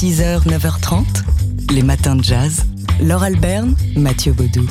6h, 0.00 0.46
9h30, 0.46 1.74
les 1.74 1.82
matins 1.82 2.14
de 2.14 2.22
jazz. 2.22 2.62
Laure 3.02 3.24
Alberne, 3.24 3.74
Mathieu 3.96 4.32
Baudou. 4.32 4.64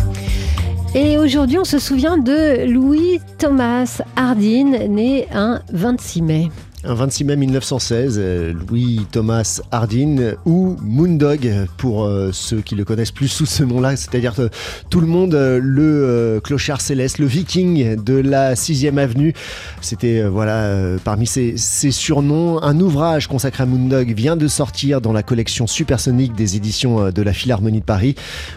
Et 0.95 1.17
aujourd'hui, 1.17 1.57
on 1.57 1.65
se 1.65 1.79
souvient 1.79 2.17
de 2.17 2.65
Louis 2.65 3.19
Thomas 3.37 4.01
Hardin, 4.15 4.87
né 4.87 5.27
un 5.33 5.61
26 5.73 6.21
mai. 6.21 6.51
Un 6.89 6.93
26 6.93 7.25
mai 7.25 7.35
1916, 7.35 8.15
euh, 8.17 8.53
Louis 8.53 9.01
Thomas 9.11 9.59
Hardin 9.71 10.35
ou 10.45 10.77
Moondog 10.81 11.51
pour 11.75 12.05
euh, 12.05 12.29
ceux 12.31 12.61
qui 12.61 12.75
le 12.75 12.85
connaissent 12.85 13.11
plus 13.11 13.27
sous 13.27 13.45
ce 13.45 13.63
nom-là, 13.63 13.97
c'est-à-dire 13.97 14.35
euh, 14.39 14.47
tout 14.89 15.01
le 15.01 15.07
monde, 15.07 15.33
le 15.35 16.39
clochard 16.41 16.79
céleste, 16.79 17.19
le 17.19 17.25
viking 17.25 18.01
de 18.01 18.13
la 18.13 18.53
6e 18.53 18.97
avenue. 18.99 19.33
C'était 19.81 20.23
voilà 20.23 20.97
parmi 21.03 21.27
ses, 21.27 21.57
surnoms. 21.57 22.63
Un 22.63 22.79
ouvrage 22.79 23.27
consacré 23.27 23.63
à 23.63 23.65
Moondog 23.65 24.13
vient 24.13 24.37
de 24.37 24.47
sortir 24.47 25.01
dans 25.01 25.11
la 25.11 25.23
collection 25.23 25.67
supersonique 25.67 26.35
des 26.35 26.55
éditions 26.55 27.11
de 27.11 27.21
la 27.21 27.33
Philharmonie 27.33 27.81
de 27.81 27.85
Paris. 27.85 28.15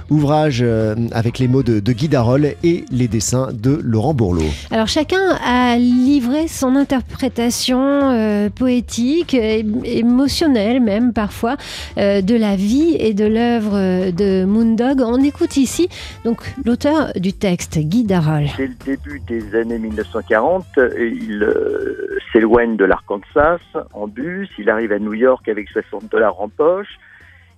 Ouvrage 0.08 0.64
avec 1.10 1.40
les 1.40 1.48
mots 1.48 1.64
de, 1.64 1.80
de 1.80 1.92
Guy 1.92 2.08
Darol 2.08 2.54
et 2.62 2.84
les 2.92 3.08
dessins 3.08 3.48
de 3.52 3.80
Laurent 3.82 4.14
Bourlot. 4.14 4.44
Alors 4.70 4.88
chacun 4.88 5.36
a 5.44 5.76
livré 5.76 6.46
son 6.46 6.76
interprétation 6.76 8.19
poétique, 8.54 9.34
émotionnelle 9.34 10.80
même 10.80 11.12
parfois, 11.12 11.56
euh, 11.98 12.20
de 12.22 12.34
la 12.36 12.56
vie 12.56 12.96
et 12.98 13.14
de 13.14 13.26
l'œuvre 13.26 14.10
de 14.10 14.44
Moondog. 14.44 15.00
On 15.00 15.22
écoute 15.22 15.56
ici 15.56 15.88
donc 16.24 16.42
l'auteur 16.64 17.12
du 17.16 17.32
texte, 17.32 17.78
Guy 17.78 18.04
Darol. 18.04 18.44
Dès 18.56 18.66
le 18.66 18.74
début 18.84 19.20
des 19.20 19.54
années 19.54 19.78
1940, 19.78 20.64
il 20.98 21.42
euh, 21.42 22.18
s'éloigne 22.32 22.76
de 22.76 22.84
l'Arkansas 22.84 23.60
en 23.92 24.06
bus, 24.06 24.48
il 24.58 24.70
arrive 24.70 24.92
à 24.92 24.98
New 24.98 25.14
York 25.14 25.48
avec 25.48 25.68
60 25.68 26.10
dollars 26.10 26.40
en 26.40 26.48
poche. 26.48 26.98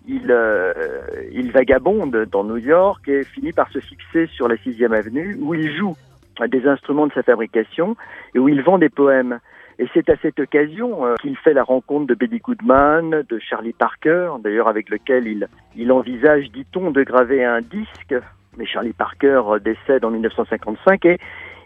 Il, 0.08 0.26
vagabonde 1.52 2.26
dans 2.32 2.44
New 2.44 2.56
York 2.56 3.06
et 3.08 3.24
finit 3.24 3.52
par 3.52 3.70
se 3.70 3.78
fixer 3.78 4.26
sur 4.26 4.48
la 4.48 4.56
6e 4.56 4.92
avenue 4.92 5.38
où 5.40 5.54
il 5.54 5.76
joue 5.76 5.96
des 6.48 6.66
instruments 6.66 7.06
de 7.06 7.12
sa 7.12 7.22
fabrication 7.22 7.96
et 8.34 8.38
où 8.38 8.48
il 8.48 8.62
vend 8.62 8.78
des 8.78 8.88
poèmes. 8.88 9.38
Et 9.78 9.86
c'est 9.94 10.08
à 10.10 10.16
cette 10.20 10.38
occasion 10.38 11.06
euh, 11.06 11.14
qu'il 11.20 11.36
fait 11.36 11.54
la 11.54 11.62
rencontre 11.62 12.06
de 12.06 12.14
Betty 12.14 12.38
Goodman, 12.38 13.22
de 13.28 13.38
Charlie 13.38 13.72
Parker, 13.72 14.32
d'ailleurs 14.42 14.68
avec 14.68 14.90
lequel 14.90 15.26
il, 15.26 15.48
il 15.76 15.90
envisage, 15.92 16.50
dit-on, 16.50 16.90
de 16.90 17.02
graver 17.02 17.44
un 17.44 17.60
disque. 17.60 18.14
Mais 18.58 18.66
Charlie 18.66 18.92
Parker 18.92 19.42
euh, 19.48 19.58
décède 19.58 20.04
en 20.04 20.10
1955 20.10 21.04
et 21.06 21.18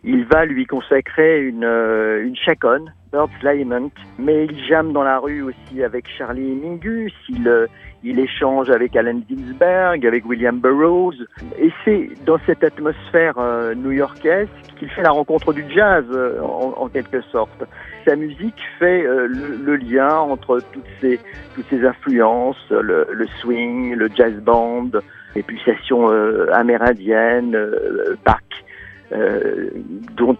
il 0.04 0.24
va 0.24 0.44
lui 0.44 0.66
consacrer 0.66 1.42
une, 1.42 1.64
euh, 1.64 2.24
une 2.24 2.36
chaconne, 2.36 2.92
Bird's 3.12 3.42
Lament. 3.42 3.90
Mais 4.18 4.44
il 4.44 4.64
jamme 4.64 4.92
dans 4.92 5.02
la 5.02 5.18
rue 5.18 5.42
aussi 5.42 5.82
avec 5.82 6.08
Charlie 6.08 6.54
Mingus, 6.54 7.12
il, 7.28 7.68
il 8.04 8.18
échange 8.18 8.70
avec 8.70 8.94
Allen 8.96 9.22
Ginsberg, 9.28 10.06
avec 10.06 10.26
William 10.26 10.58
Burroughs. 10.58 11.24
Et 11.58 11.70
c'est 11.84 12.10
dans 12.24 12.38
cette 12.46 12.62
atmosphère 12.62 13.34
new-yorkaise 13.76 14.48
qu'il 14.78 14.88
fait 14.90 15.02
la 15.02 15.10
rencontre 15.10 15.52
du 15.52 15.64
jazz, 15.68 16.04
en 16.42 16.88
quelque 16.88 17.20
sorte 17.22 17.64
sa 18.06 18.16
musique 18.16 18.62
fait 18.78 19.04
euh, 19.04 19.26
le, 19.26 19.76
lien 19.76 20.14
entre 20.16 20.60
toutes 20.72 20.84
ces, 21.00 21.18
influences, 21.84 22.70
le, 22.70 23.26
swing, 23.40 23.94
le 23.94 24.08
jazz 24.14 24.34
band, 24.34 24.90
les 25.34 25.42
pulsations 25.42 26.10
euh, 26.10 26.46
amérindiennes, 26.52 27.54
euh, 27.54 28.16
Bach, 28.24 28.40
dont 30.16 30.36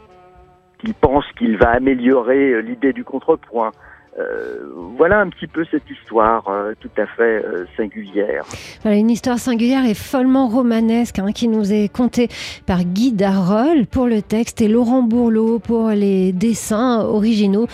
il 0.84 0.94
pense 0.94 1.24
qu'il 1.38 1.56
va 1.56 1.70
améliorer 1.70 2.62
l'idée 2.62 2.92
du 2.92 3.04
contrepoint. 3.04 3.72
Euh, 4.18 4.58
voilà 4.96 5.20
un 5.20 5.28
petit 5.28 5.46
peu 5.46 5.64
cette 5.70 5.88
histoire 5.90 6.48
euh, 6.48 6.72
tout 6.80 6.90
à 6.96 7.06
fait 7.06 7.44
euh, 7.44 7.66
singulière. 7.76 8.44
Voilà 8.82 8.96
une 8.96 9.10
histoire 9.10 9.38
singulière 9.38 9.84
et 9.84 9.92
follement 9.92 10.48
romanesque 10.48 11.18
hein, 11.18 11.32
qui 11.32 11.48
nous 11.48 11.70
est 11.70 11.88
contée 11.88 12.28
par 12.64 12.84
Guy 12.84 13.12
Darol 13.12 13.86
pour 13.86 14.06
le 14.06 14.22
texte 14.22 14.62
et 14.62 14.68
Laurent 14.68 15.02
Bourlot 15.02 15.58
pour 15.58 15.90
les 15.90 16.32
dessins 16.32 17.00
originaux 17.00 17.66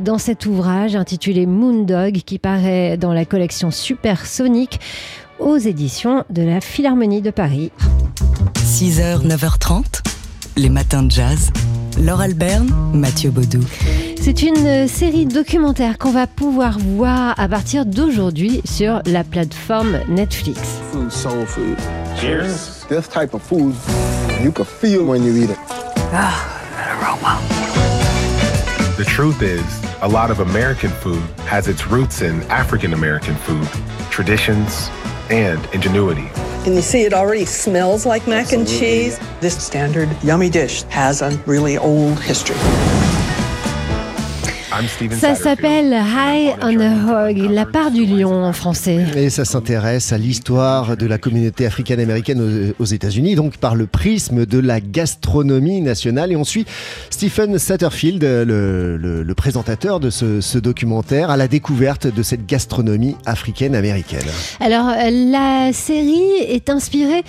dans 0.00 0.16
cet 0.16 0.46
ouvrage 0.46 0.96
intitulé 0.96 1.44
Moondog 1.44 2.12
qui 2.12 2.38
paraît 2.38 2.96
dans 2.96 3.12
la 3.12 3.26
collection 3.26 3.70
Supersonique 3.70 4.80
aux 5.38 5.58
éditions 5.58 6.24
de 6.30 6.42
la 6.42 6.62
Philharmonie 6.62 7.22
de 7.22 7.30
Paris. 7.30 7.72
6h, 8.56 9.26
9h30, 9.26 10.02
les 10.56 10.70
matins 10.70 11.02
de 11.02 11.10
jazz. 11.10 11.50
Laure 11.98 12.20
Alberne, 12.20 12.70
Mathieu 12.94 13.30
Baudou. 13.30 13.60
C'est 14.32 14.46
une 14.46 14.86
série 14.86 15.26
documentaire 15.26 15.98
qu'on 15.98 16.12
va 16.12 16.28
pouvoir 16.28 16.78
voir 16.78 17.34
à 17.36 17.48
partir 17.48 17.84
d'aujourd'hui 17.84 18.60
sur 18.64 19.02
la 19.04 19.24
plateforme 19.24 19.98
Netflix. 20.08 20.60
Food, 20.92 21.10
soul 21.10 21.44
food. 21.44 21.76
Cheers. 22.16 22.86
This 22.88 23.08
type 23.08 23.34
of 23.34 23.42
food, 23.42 23.74
you 24.40 24.52
can 24.52 24.64
feel 24.64 25.04
when 25.04 25.24
you 25.24 25.36
eat 25.36 25.50
it. 25.50 25.58
Ah, 26.12 26.62
that 26.76 26.96
aroma. 27.02 27.40
The 28.96 29.04
truth 29.04 29.42
is, 29.42 29.64
a 30.00 30.08
lot 30.08 30.30
of 30.30 30.38
American 30.38 30.90
food 30.90 31.24
has 31.46 31.66
its 31.66 31.88
roots 31.88 32.22
in 32.22 32.40
African 32.50 32.92
American 32.92 33.34
food, 33.34 33.68
traditions, 34.12 34.90
and 35.28 35.58
ingenuity. 35.74 36.28
And 36.64 36.76
you 36.76 36.82
see, 36.82 37.02
it 37.02 37.12
already 37.12 37.46
smells 37.46 38.06
like 38.06 38.28
mac 38.28 38.52
and 38.52 38.64
cheese? 38.64 39.18
This 39.40 39.60
standard 39.60 40.08
yummy 40.22 40.50
dish 40.50 40.84
has 40.84 41.20
a 41.20 41.36
really 41.46 41.78
old 41.78 42.20
history. 42.20 42.54
Ça 45.18 45.34
s'appelle 45.34 45.92
High 45.92 46.54
on 46.62 46.80
a 46.80 47.28
Hog, 47.28 47.36
la 47.50 47.66
part 47.66 47.90
du 47.90 48.06
lion 48.06 48.44
en 48.44 48.52
français. 48.52 49.04
Et 49.14 49.28
ça 49.28 49.44
s'intéresse 49.44 50.12
à 50.12 50.18
l'histoire 50.18 50.96
de 50.96 51.06
la 51.06 51.18
communauté 51.18 51.66
africaine-américaine 51.66 52.72
aux 52.78 52.84
États-Unis, 52.84 53.34
donc 53.34 53.58
par 53.58 53.74
le 53.74 53.86
prisme 53.86 54.46
de 54.46 54.58
la 54.58 54.80
gastronomie 54.80 55.80
nationale. 55.82 56.32
Et 56.32 56.36
on 56.36 56.44
suit 56.44 56.64
Stephen 57.10 57.58
Satterfield, 57.58 58.22
le, 58.22 59.34
présentateur 59.36 60.00
de 60.00 60.10
ce, 60.10 60.58
documentaire, 60.58 61.30
à 61.30 61.36
la 61.36 61.48
découverte 61.48 62.06
de 62.06 62.22
cette 62.22 62.46
gastronomie 62.46 63.16
africaine-américaine. 63.26 64.20
Alors, 64.60 64.92
la 65.10 65.72
série 65.72 66.38
est 66.48 66.70
inspirée 66.70 67.22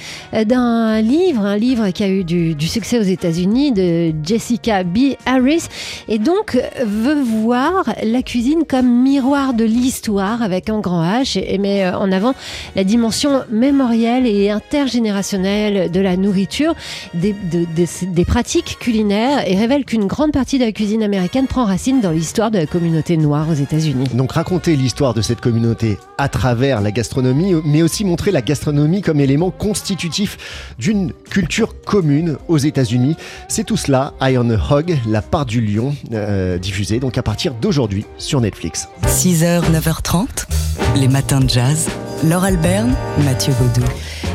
d'un 0.45 1.01
livre, 1.01 1.41
un 1.45 1.57
livre 1.57 1.89
qui 1.89 2.03
a 2.03 2.09
eu 2.09 2.23
du, 2.23 2.56
du 2.56 2.68
succès 2.68 3.00
aux 3.00 3.03
États-Unis 3.03 3.72
de 3.72 4.13
Jessica 4.23 4.83
B. 4.83 5.16
Harris, 5.25 5.68
et 6.07 6.19
donc 6.19 6.57
veut 6.85 7.22
voir 7.41 7.96
la 8.03 8.22
cuisine 8.22 8.63
comme 8.68 9.02
miroir 9.02 9.56
de 9.56 9.63
l'histoire 9.63 10.44
avec 10.44 10.69
un 10.69 10.79
grand 10.79 11.03
H 11.03 11.41
et 11.44 11.57
met 11.57 11.84
euh, 11.84 11.97
en 11.97 12.12
avant 12.12 12.35
la 12.75 12.84
dimension 12.84 13.41
mémorielle 13.50 14.28
et 14.28 14.52
intergénérationnelle 14.52 15.90
de 15.90 16.00
la 16.00 16.18
nourriture, 16.18 16.75
des, 17.16 17.34
pratiques 18.25 18.78
culinaires 18.80 19.47
et 19.50 19.56
révèle 19.56 19.85
qu'une 19.85 20.06
grande 20.06 20.31
partie 20.31 20.59
de 20.59 20.66
la 20.66 20.72
cuisine 20.72 21.01
américaine 21.01 21.47
prend 21.47 21.66
racine 21.66 22.00
dans 22.00 22.12
l'histoire 22.12 22.51
de 22.51 22.59
la 22.59 22.68
communauté 22.68 23.18
noire 23.18 23.50
aux 23.50 23.56
États-Unis. 23.56 24.09
Donc 24.13 24.34
raconter 24.34 24.75
l'histoire 24.75 25.16
de 25.16 25.22
cette 25.22 25.41
communauté 25.41 25.97
à 26.19 26.30
travers 26.30 26.81
la 26.81 26.91
gastronomie, 26.91 27.56
mais 27.66 27.81
aussi 27.81 28.06
montrer 28.06 28.31
la 28.31 28.44
gastronomie 28.44 29.01
comme 29.01 29.19
élément 29.19 29.50
constitutif 29.50 30.74
d'une 30.78 31.12
culture 31.30 31.81
commune 31.81 32.38
aux 32.47 32.59
États-Unis. 32.59 33.16
C'est 33.47 33.63
tout 33.63 33.78
cela, 33.78 34.13
Eye 34.22 34.38
on 34.38 34.50
a 34.51 34.57
Hog, 34.72 34.96
la 35.07 35.24
part 35.24 35.47
du 35.47 35.59
lion, 35.59 35.96
euh, 36.13 36.59
diffusée 36.59 37.00
donc 37.00 37.18
à 37.18 37.24
partir 37.24 37.31
d'aujourd'hui 37.59 38.06
sur 38.18 38.42
Netflix. 38.42 38.88
6h, 39.08 39.64
9h30, 39.72 40.47
les 40.96 41.08
matins 41.08 41.40
de 41.40 41.50
jazz. 41.50 41.88
Laure 42.24 42.44
Alberne, 42.44 42.94
Mathieu 43.24 43.53
Baudou. 43.59 43.88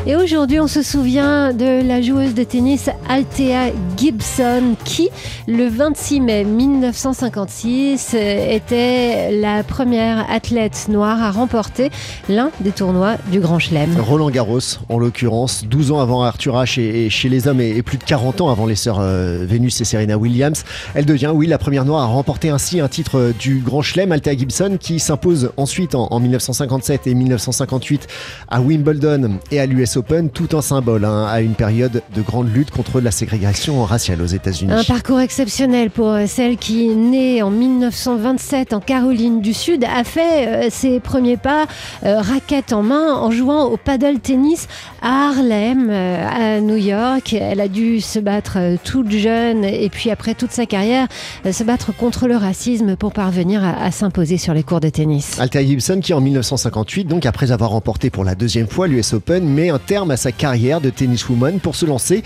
Et 0.09 0.15
aujourd'hui, 0.15 0.61
on 0.61 0.67
se 0.67 0.81
souvient 0.83 1.53
de 1.53 1.85
la 1.85 2.01
joueuse 2.01 2.33
de 2.33 2.45
tennis 2.45 2.89
Althea 3.09 3.73
Gibson 3.97 4.77
qui, 4.85 5.09
le 5.49 5.67
26 5.67 6.21
mai 6.21 6.45
1956, 6.45 8.13
était 8.13 9.31
la 9.33 9.63
première 9.63 10.25
athlète 10.31 10.87
noire 10.87 11.21
à 11.21 11.31
remporter 11.31 11.91
l'un 12.29 12.51
des 12.61 12.71
tournois 12.71 13.17
du 13.33 13.41
Grand 13.41 13.59
Chelem. 13.59 13.99
Roland 13.99 14.29
Garros, 14.29 14.79
en 14.87 14.97
l'occurrence, 14.97 15.65
12 15.65 15.91
ans 15.91 15.99
avant 15.99 16.23
Arthur 16.23 16.55
Ashe 16.55 16.77
et, 16.77 17.09
chez 17.09 17.27
les 17.27 17.49
hommes 17.49 17.59
et, 17.59 17.81
plus 17.81 17.97
de 17.97 18.05
40 18.05 18.39
ans 18.39 18.49
avant 18.49 18.65
les 18.65 18.75
sœurs 18.75 18.99
euh, 19.01 19.45
Vénus 19.45 19.81
et 19.81 19.83
Serena 19.83 20.17
Williams. 20.17 20.63
Elle 20.95 21.05
devient, 21.05 21.31
oui, 21.35 21.47
la 21.47 21.57
première 21.57 21.83
noire 21.83 22.03
à 22.03 22.05
remporter 22.05 22.47
ainsi 22.47 22.79
un 22.79 22.87
titre 22.87 23.33
du 23.37 23.57
Grand 23.59 23.81
Chelem. 23.81 24.13
Althea 24.13 24.37
Gibson 24.37 24.77
qui 24.79 25.01
s'impose 25.01 25.51
ensuite 25.57 25.95
en, 25.95 26.07
en 26.11 26.19
1957 26.21 27.07
et 27.07 27.13
1958 27.13 28.07
à 28.47 28.61
Wimbledon 28.61 29.39
et 29.51 29.59
à 29.59 29.65
l'US 29.65 29.96
Open 29.97 30.29
tout 30.29 30.55
en 30.55 30.61
symbole 30.61 31.05
hein, 31.05 31.25
à 31.25 31.41
une 31.41 31.55
période 31.55 32.01
de 32.13 32.21
grande 32.21 32.53
lutte 32.53 32.71
contre 32.71 33.01
la 33.01 33.11
ségrégation 33.11 33.83
raciale 33.83 34.21
aux 34.21 34.27
États-Unis. 34.27 34.71
Un 34.71 34.83
parcours 34.83 35.19
exceptionnel 35.19 35.89
pour 35.89 36.15
celle 36.27 36.57
qui, 36.57 36.87
née 36.87 37.41
en 37.41 37.49
1927 37.49 38.73
en 38.73 38.79
Caroline 38.79 39.41
du 39.41 39.53
Sud, 39.53 39.83
a 39.83 40.03
fait 40.03 40.47
euh, 40.47 40.67
ses 40.69 40.99
premiers 40.99 41.37
pas 41.37 41.65
euh, 42.03 42.21
raquette 42.21 42.73
en 42.73 42.83
main 42.83 43.15
en 43.15 43.31
jouant 43.31 43.65
au 43.65 43.77
paddle 43.77 44.19
tennis 44.19 44.67
à 45.01 45.27
Harlem, 45.27 45.89
euh, 45.89 46.06
à 46.17 46.59
New 46.59 46.75
York. 46.75 47.33
Elle 47.33 47.61
a 47.61 47.67
dû 47.67 48.01
se 48.01 48.19
battre 48.19 48.57
toute 48.83 49.11
jeune 49.11 49.63
et 49.63 49.89
puis 49.89 50.11
après 50.11 50.33
toute 50.33 50.51
sa 50.51 50.65
carrière 50.65 51.07
se 51.51 51.63
battre 51.63 51.95
contre 51.95 52.27
le 52.27 52.35
racisme 52.35 52.95
pour 52.95 53.13
parvenir 53.13 53.63
à, 53.63 53.91
s'imposer 53.91 54.37
sur 54.37 54.53
les 54.53 54.63
cours 54.63 54.79
de 54.79 54.89
tennis. 54.89 55.39
Althea 55.39 55.63
Gibson 55.63 55.99
qui 56.01 56.13
en 56.13 56.21
1958, 56.21 57.05
donc 57.05 57.25
après 57.25 57.51
avoir 57.51 57.71
remporté 57.71 58.09
pour 58.09 58.23
la 58.23 58.35
deuxième 58.35 58.67
fois 58.67 58.87
l'US 58.87 59.13
Open, 59.13 59.47
met 59.47 59.69
un 59.69 59.79
terme 59.79 60.11
à 60.11 60.17
sa 60.17 60.31
carrière 60.31 60.81
de 60.81 60.89
tenniswoman 60.89 61.59
pour 61.59 61.75
se 61.75 61.85
lancer 61.85 62.23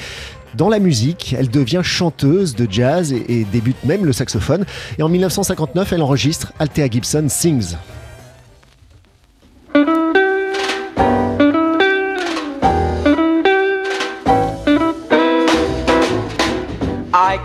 dans 0.56 0.70
la 0.70 0.80
musique. 0.80 1.36
Elle 1.38 1.50
devient 1.50 1.82
chanteuse 1.84 2.56
de 2.56 2.68
jazz 2.70 3.14
et, 3.14 3.26
et, 3.30 3.46
débute 3.46 3.84
même 3.84 4.06
le 4.06 4.14
saxophone. 4.14 4.66
Et 4.98 5.04
en 5.04 5.10
1959, 5.10 5.94
elle 5.94 6.02
enregistre 6.02 6.54
Althea 6.60 6.90
Gibson 6.90 7.26
Sings. 7.30 7.76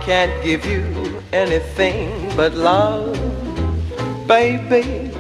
Can't 0.03 0.43
give 0.45 0.65
you 0.65 1.23
anything 1.33 2.35
but 2.37 2.55
love, 2.55 3.17
baby. 4.27 5.11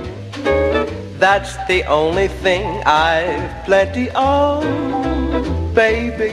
That's 1.19 1.57
the 1.67 1.85
only 1.85 2.29
thing 2.29 2.83
I've 2.85 3.65
plenty 3.65 4.11
of, 4.11 4.63
baby. 5.75 6.33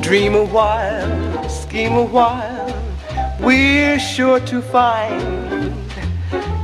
Dream 0.00 0.34
a 0.34 0.44
while, 0.44 1.48
scheme 1.48 1.94
a 1.94 2.04
while, 2.04 2.74
we're 3.40 3.98
sure 3.98 4.40
to 4.40 4.60
find 4.60 5.74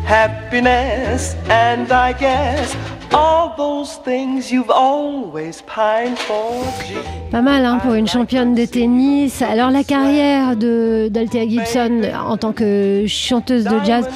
happiness, 0.05 1.35
and 1.49 1.91
I 1.91 2.13
guess 2.13 2.75
all 3.15 3.55
those 3.57 3.99
things 4.05 4.51
you've 4.51 4.71
always 4.71 5.63
pined 5.63 6.19
for. 6.19 6.65
Pas 7.31 7.43
mal 7.43 7.65
hein, 7.65 7.79
pour 7.83 7.95
une 7.95 8.07
championne 8.07 8.55
de 8.55 8.65
tennis. 8.65 9.43
Alors 9.43 9.71
la 9.71 9.85
carrière 9.85 10.57
de 10.57 11.09
d'Althea 11.11 11.49
Gibson 11.49 12.03
en 12.27 12.37
tant 12.37 12.53
que 12.53 13.05
chanteuse 13.07 13.65
de 13.65 13.77
jazz 13.85 14.07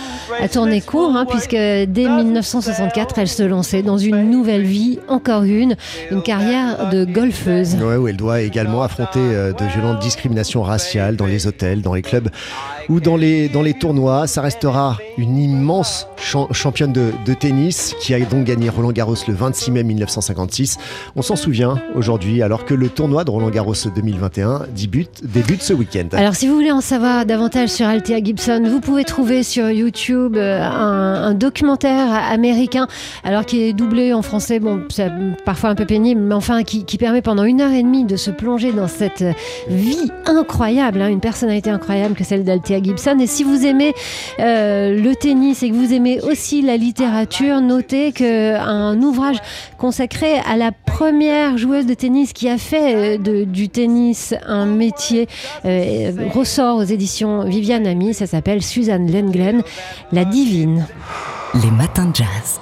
a 0.41 0.49
tourné 0.49 0.81
court 0.81 1.15
hein, 1.17 1.27
puisque 1.27 1.51
dès 1.53 2.09
1964 2.09 3.19
elle 3.19 3.29
se 3.29 3.43
lançait 3.43 3.83
dans 3.83 3.99
une 3.99 4.31
nouvelle 4.31 4.63
vie, 4.63 4.99
encore 5.09 5.45
une, 5.45 5.77
une 6.11 6.23
carrière 6.23 6.91
de 6.91 7.05
golfeuse. 7.05 7.75
Ouais, 7.77 7.97
où 7.97 8.09
elle 8.09 8.17
doit 8.17 8.41
également 8.41 8.83
affronter 8.83 9.21
euh, 9.21 9.53
de 9.53 9.65
violentes 9.65 10.01
discriminations 10.01 10.63
raciales 10.63 11.17
dans 11.17 11.27
les 11.27 11.47
hôtels, 11.47 11.83
dans 11.83 11.95
les 11.95 12.03
clubs 12.03 12.29
ou 12.89 13.01
dans 13.01 13.17
les, 13.17 13.49
dans 13.49 13.63
les 13.63 13.75
tournois. 13.75 14.27
Ça 14.27 14.43
restera 14.43 14.99
une 15.17 15.39
immense 15.39 16.07
cha 16.17 16.41
championne 16.53 16.93
de, 16.93 17.13
de 17.25 17.35
tennis 17.35 17.95
qui 18.01 18.15
a 18.15 18.21
donc 18.21 18.45
gagné 18.45 18.69
Roland 18.69 18.88
Garros 18.93 19.15
le 19.27 19.35
26 19.35 19.71
mai 19.71 19.83
1956. 19.83 20.79
On 21.17 21.23
s'en 21.23 21.37
souvient 21.37 21.81
aujourd'hui 21.95 22.43
alors 22.43 22.65
que 22.65 22.75
le 22.75 22.89
tournoi 22.89 23.25
de 23.25 23.31
Roland 23.31 23.51
Garros 23.51 23.75
2021 23.95 24.63
débute, 24.75 25.21
débute 25.25 25.63
ce 25.63 25.73
week-end. 25.73 26.09
Alors 26.13 26.35
si 26.35 26.49
vous 26.49 26.55
voulez 26.55 26.73
en 26.73 26.81
savoir 26.81 27.27
davantage 27.27 27.69
sur 27.71 27.87
Althea 27.87 28.23
Gibson, 28.23 28.63
vous 28.67 28.81
pouvez 28.81 29.05
trouver 29.05 29.43
sur 29.43 29.71
YouTube 29.71 30.37
euh, 30.37 30.63
un, 30.63 31.31
un, 31.31 31.35
documentaire 31.35 32.13
américain 32.13 32.87
alors 33.25 33.45
qui 33.47 33.63
est 33.63 33.73
doublé 33.73 34.13
en 34.13 34.23
français, 34.23 34.61
bon 34.61 34.83
c'est 34.91 35.11
parfois 35.45 35.71
un 35.71 35.75
peu 35.75 35.87
pénible, 35.87 36.21
mais 36.21 36.35
enfin 36.35 36.63
qui, 36.63 36.85
qui, 36.85 36.99
permet 36.99 37.23
pendant 37.23 37.45
une 37.45 37.61
heure 37.61 37.73
et 37.73 37.83
demie 37.83 38.05
de 38.05 38.17
se 38.17 38.31
plonger 38.31 38.73
dans 38.73 38.89
cette 38.89 39.25
vie 39.69 40.11
incroyable, 40.27 41.01
hein, 41.01 41.09
une 41.09 41.21
personnalité 41.21 41.71
incroyable 41.71 42.15
que 42.15 42.25
celle 42.25 42.45
d'Althea 42.45 42.83
Gibson. 42.83 43.19
Et 43.21 43.27
si 43.27 43.45
vous 43.45 43.65
aimez 43.65 43.95
euh, 44.41 45.01
le 45.01 45.15
tennis 45.15 45.63
et 45.63 45.71
que 45.71 45.75
vous 45.75 45.93
aimez 45.93 46.21
aussi 46.21 46.63
la 46.63 46.77
littérature, 46.77 47.61
notez 47.61 48.13
qu'un 48.13 48.78
ouvrage 49.03 49.39
consacré 49.77 50.39
à 50.39 50.57
la 50.57 50.73
première 50.73 51.59
joueuse 51.59 51.87
de 51.87 51.95
tennis 51.95 52.33
qui 52.33 52.49
a 52.49 52.59
fait 52.59 53.19
euh, 53.19 53.45
du 53.45 53.69
tennis 53.69 54.35
un 54.47 54.67
métier 54.67 55.29
euh, 55.65 56.13
ressort 56.35 56.79
aux 56.79 56.85
éditions 56.85 57.45
Viviane 57.45 57.87
Ami. 57.87 58.15
Ça 58.15 58.27
s'appelle 58.27 58.63
Suzanne 58.63 59.11
Lenglen, 59.11 59.63
La 60.13 60.25
Divine. 60.25 60.87
Les 61.63 61.71
matins 61.71 62.07
de 62.07 62.17
jazz. 62.17 62.61